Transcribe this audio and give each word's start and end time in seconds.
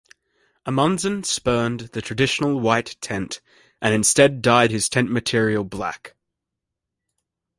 Amundsen 0.65 1.23
spurned 1.23 1.81
the 1.93 2.01
traditional 2.01 2.59
white 2.59 2.97
tent, 3.01 3.39
and 3.83 3.93
instead 3.93 4.41
dyed 4.41 4.71
his 4.71 4.89
tent 4.89 5.11
material 5.11 5.63
black. 5.63 6.15